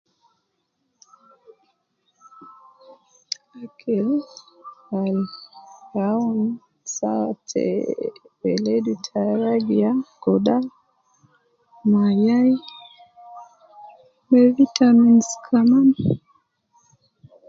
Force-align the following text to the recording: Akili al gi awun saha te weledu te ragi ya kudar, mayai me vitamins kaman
Akili 3.63 4.17
al 4.97 5.15
gi 5.29 5.39
awun 6.09 6.41
saha 6.95 7.29
te 7.49 7.65
weledu 8.41 8.93
te 9.05 9.19
ragi 9.41 9.75
ya 9.83 9.91
kudar, 10.23 10.63
mayai 11.91 12.53
me 14.29 14.41
vitamins 14.57 15.29
kaman 15.45 15.87